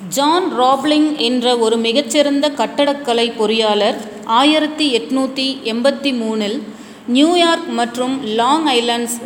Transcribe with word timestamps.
John 0.00 0.46
Roebling 0.60 1.16
என்ற 1.16 1.58
ஒரு 1.58 1.76
மிகச்சிறந்த 1.76 2.46
கட்டடக்கலை 2.50 3.26
பொறியாளர் 3.38 3.98
ஆயிரத்தி 4.24 4.86
எட்நூற்றி 4.98 5.46
எண்பத்தி 5.72 6.10
மூணில் 6.22 6.56
நியூயார்க் 7.06 7.68
மற்றும் 7.68 8.14
லாங் 8.24 8.66
ஐலாண்ட்ஸ் 8.66 9.16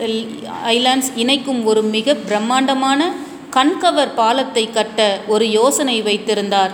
ஐலாண்ட்ஸ் 0.75 1.11
இணைக்கும் 1.15 1.65
ஒரு 1.65 1.83
மிக 1.83 2.15
பிரம்மாண்டமான 2.15 3.11
கண்கவர் 3.57 4.15
பாலத்தை 4.15 4.71
கட்ட 4.71 5.21
ஒரு 5.27 5.51
யோசனை 5.51 6.03
வைத்திருந்தார். 6.03 6.73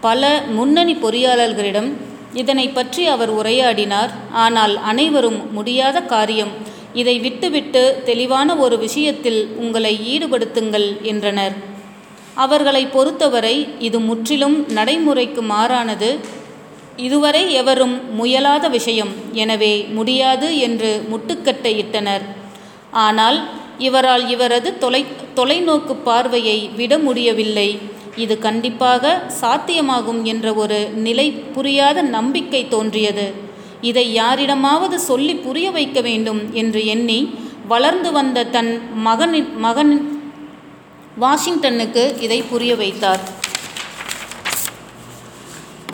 பல 0.00 0.42
முன்னணி 0.56 0.94
பொறியாளர்களிடம் 0.94 1.90
இதனை 2.32 2.68
பற்றி 2.68 3.06
அவர் 3.06 3.32
உரையாடினார். 3.40 4.12
ஆனால் 4.44 4.76
அனைவரும் 4.90 5.40
முடியாத 5.52 6.00
காரியம். 6.00 6.52
இதை 6.92 7.18
விட்டுவிட்டு 7.18 7.82
தெளிவான 8.04 8.56
ஒரு 8.56 8.78
விஷயத்தில் 8.78 9.40
உங்களை 9.56 9.92
ஈடுபடுத்துங்கள் 10.14 10.88
என்றனர். 11.02 11.69
அவர்களை 12.34 12.86
பொறுத்தவரை 12.86 13.68
இது 13.78 14.00
முற்றிலும் 14.00 14.58
நடைமுறைக்கு 14.68 15.42
மாறானது. 15.42 16.10
இதுவரை 16.96 17.52
எவரும் 17.52 17.96
முயலாத 18.18 18.70
விஷயம். 18.70 19.12
எனவே 19.32 19.86
முடியாது 19.96 20.58
என்று 20.58 20.90
முட்டுக்கட்டையிட்டனர் 21.12 22.24
ஆனால் 22.90 23.38
இவரால் 23.78 24.28
இவரது 24.28 24.78
தொலை 24.78 25.04
தொலைநோக்கு 25.34 25.94
பார்வையை 25.94 26.70
விட 26.76 26.98
முடியவில்லை. 26.98 27.78
இது 28.16 28.38
கண்டிப்பாக 28.38 29.12
சாத்தியமாகும் 29.40 30.22
என்ற 30.22 30.54
ஒரு 30.54 30.88
நிலை 31.06 31.30
புரியாத 31.30 32.02
நம்பிக்கை 32.02 32.68
தோன்றியது. 32.68 33.26
இதை 33.80 34.12
யாரிடமாவது 34.12 35.00
சொல்லி 35.00 35.34
புரிய 35.34 35.70
வைக்க 35.70 36.00
வேண்டும் 36.00 36.40
என்று 36.52 36.86
எண்ணி 36.86 37.34
வளர்ந்து 37.66 38.12
வந்த 38.12 38.44
தன் 38.44 38.80
மகனின் 38.94 39.58
மகன் 39.58 40.19
வாஷிங்டனுக்கு 41.18 42.04
இதை 42.20 42.42
புரிய 42.42 42.76
வைத்தார். 42.76 43.20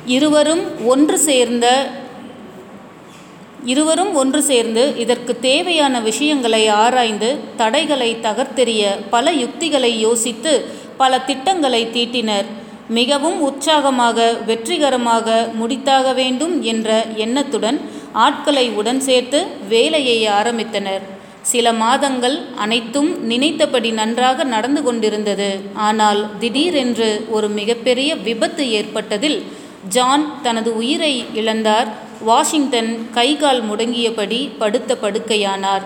இருவரும் 0.04 0.86
ஒன்று 0.86 1.18
சேர்ந்த 1.18 1.66
இருவரும் 3.64 4.14
ஒன்று 4.14 4.42
சேர்ந்து 4.42 4.94
இதற்கு 4.96 5.38
தேவையான 5.38 6.00
விஷயங்களை 6.00 6.68
ஆராய்ந்து 6.68 7.38
தடைகளை 7.56 8.16
தகர்த்தெறிய 8.22 8.82
பல 9.10 9.32
யுக்திகளை 9.32 9.98
யோசித்து 9.98 10.52
பல 10.96 11.20
திட்டங்களை 11.20 11.86
தீட்டினர். 11.86 12.44
மிகவும் 12.88 13.40
உற்சாகமாக 13.40 14.32
வெற்றிகரமாக 14.46 15.48
முடித்தாக 15.60 16.14
வேண்டும் 16.14 16.62
என்ற 16.62 17.06
எண்ணத்துடன் 17.14 17.80
ஆட்களை 18.12 18.68
உடன் 18.70 19.00
சேர்த்து 19.00 19.46
வேலையை 19.68 20.26
ஆரம்பித்தனர். 20.26 21.02
சில 21.50 21.66
மாதங்கள் 21.82 22.36
அனைத்தும் 22.62 23.10
நினைத்தபடி 23.30 23.90
நன்றாக 23.98 24.44
நடந்து 24.54 24.80
கொண்டிருந்தது. 24.86 25.50
ஆனால் 25.86 26.20
திடீரென்று 26.40 27.08
ஒரு 27.36 27.48
மிகப்பெரிய 27.58 28.10
விபத்து 28.28 28.64
ஏற்பட்டதில் 28.78 29.38
ஜான் 29.94 30.24
தனது 30.46 30.70
உயிரை 30.80 31.14
இழந்தார். 31.40 31.88
வாஷிங்டன் 32.28 32.90
கைகால் 33.16 33.62
முடங்கியபடி 33.68 34.40
படுத்த 34.60 34.96
படுக்கையானார். 35.02 35.84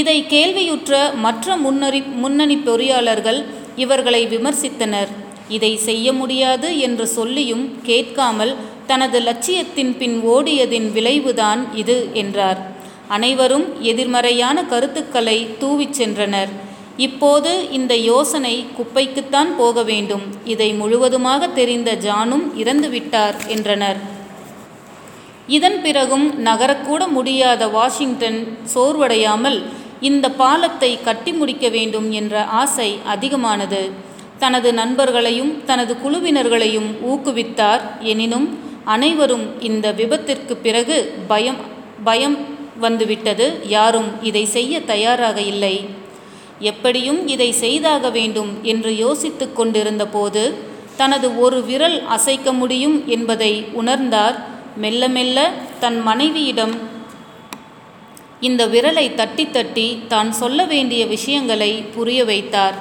இதை 0.00 0.16
கேள்வியுற்ற 0.34 0.92
மற்ற 1.24 1.56
முன்னறி 1.64 2.00
முன்னணி 2.22 2.56
பொறியாளர்கள் 2.68 3.40
இவர்களை 3.84 4.22
விமர்சித்தனர். 4.34 5.12
இதை 5.56 5.72
செய்ய 5.88 6.06
முடியாது 6.12 6.70
என்று 6.86 7.04
சொல்லியும் 7.18 7.64
கேட்காமல் 7.90 8.52
தனது 8.90 9.18
லட்சியத்தின் 9.28 9.92
பின் 10.00 10.16
ஓடியதின் 10.34 10.88
விளைவுதான் 10.96 11.62
இது 11.82 11.96
என்றார். 12.22 12.60
அனைவரும் 13.08 13.82
எதிர்மறையான 13.82 14.64
கருத்துக்களை 14.64 15.38
தூவிச் 15.58 16.02
சென்றனர். 16.02 16.48
இப்போது 16.96 17.70
இந்த 17.70 17.96
யோசனை 17.96 18.66
குப்பைக்குத்தான் 18.76 19.50
போக 19.56 19.82
வேண்டும். 19.82 20.22
இதை 20.44 20.72
முழுவதுமாக 20.72 21.48
தெரிந்த 21.48 21.90
ஜானும் 22.06 22.46
இறந்துவிட்டார் 22.62 23.36
என்றனர். 23.46 23.96
இதன் 25.46 25.78
பிறகும் 25.82 26.26
நகரக்கூட 26.44 27.02
முடியாத 27.08 27.68
வாஷிங்டன் 27.68 28.58
சோர்வடையாமல் 28.74 29.58
இந்த 30.00 30.26
பாலத்தை 30.30 30.90
கட்டி 31.02 31.32
முடிக்க 31.32 31.68
வேண்டும் 31.68 32.10
என்ற 32.10 32.44
ஆசை 32.44 32.98
அதிகமானது. 33.04 33.90
தனது 34.38 34.72
நண்பர்களையும் 34.72 35.52
தனது 35.64 35.96
குழுவினர்களையும் 36.04 36.90
ஊக்குவித்தார். 37.12 37.80
எனினும் 38.00 38.58
அனைவரும் 38.84 39.46
இந்த 39.60 39.86
விபத்திற்கு 39.92 40.56
பிறகு 40.66 40.96
பயம் 41.26 41.58
பயம் 42.04 42.36
வந்துவிட்டது. 42.78 43.60
யாரும் 43.66 44.10
இதை 44.22 44.44
செய்ய 44.44 44.80
தயாராக 44.80 45.40
இல்லை. 45.40 45.76
எப்படியும் 46.60 47.28
இதை 47.28 47.52
செய்தாக 47.52 48.10
வேண்டும் 48.10 48.58
என்று 48.62 48.96
யோசித்து 48.96 49.52
கொண்டிருந்த 49.52 50.06
போது 50.06 50.54
தனது 50.96 51.40
ஒரு 51.40 51.64
விரல் 51.64 52.06
அசைக்க 52.06 52.52
முடியும் 52.52 53.08
என்பதை 53.08 53.52
உணர்ந்தார். 53.80 54.38
மெல்ல 54.76 55.08
மெல்ல 55.08 55.50
தன் 55.80 56.00
மனைவியிடம் 56.00 56.74
இந்த 58.40 58.66
விரலை 58.66 59.14
தட்டி 59.14 59.50
தட்டி 59.50 59.98
தான் 60.08 60.32
சொல்ல 60.32 60.64
வேண்டிய 60.64 61.06
விஷயங்களை 61.06 61.70
புரிய 61.94 62.24
வைத்தார். 62.24 62.76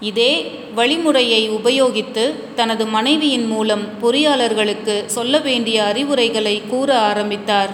இதே 0.00 0.32
வழிமுறையை 0.76 1.42
உபயோகித்து 1.50 2.24
தனது 2.54 2.86
மனைவியின் 2.86 3.46
மூலம் 3.46 3.84
பொறியாளர்களுக்கு 4.02 5.06
சொல்ல 5.06 5.38
வேண்டிய 5.38 5.84
அறிவுரைகளை 5.84 6.62
கூற 6.68 6.98
ஆரம்பித்தார். 7.00 7.72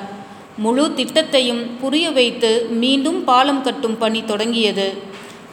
முழு 0.63 0.85
திட்டத்தையும் 0.99 1.63
புரிய 1.81 2.07
வைத்து 2.19 2.51
மீண்டும் 2.83 3.19
பாலம் 3.29 3.63
கட்டும் 3.67 3.99
பணி 3.99 4.21
தொடங்கியது. 4.31 4.87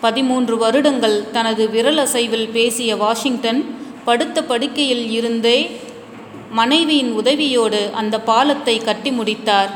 பதிமூன்று 0.04 0.56
வருடங்கள் 0.64 1.18
தனது 1.36 1.64
விரல் 1.74 2.02
அசைவில் 2.04 2.48
பேசிய 2.56 2.92
வாஷிங்டன் 3.04 3.62
படுத்த 4.08 4.44
படுக்கையில் 4.52 5.06
இருந்தே 5.18 5.58
மனைவியின் 6.60 7.12
உதவியோடு 7.22 7.82
அந்த 8.02 8.16
பாலத்தை 8.30 8.76
கட்டி 8.88 9.12
முடித்தார். 9.12 9.72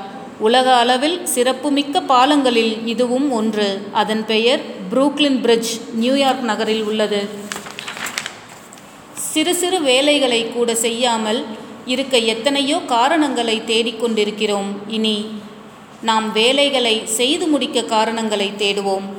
உலக 0.47 0.67
அளவில் 0.81 1.17
சிறப்புமிக்க 1.33 2.01
பாலங்களில் 2.11 2.73
இதுவும் 2.93 3.29
ஒன்று. 3.39 3.69
அதன் 4.01 4.25
பெயர் 4.31 4.61
புரூக்லின் 4.91 5.39
பிரிட்ஜ் 5.45 5.73
நியூயார்க் 6.01 6.45
நகரில் 6.51 6.83
உள்ளது. 6.89 7.21
சிறு 9.31 9.55
சிறு 9.61 9.79
வேலைகளை 9.89 10.41
கூட 10.53 10.69
செய்யாமல் 10.85 11.41
இருக்க 11.85 12.17
எத்தனையோ 12.17 12.81
காரணங்களை 12.87 13.59
தேடிக்கொண்டிருக்கிறோம் 13.59 14.71
இனி 14.87 15.41
நாம் 16.01 16.31
வேலைகளை 16.31 17.01
செய்து 17.05 17.47
முடிக்க 17.47 17.83
காரணங்களை 17.83 18.51
தேடுவோம். 18.57 19.18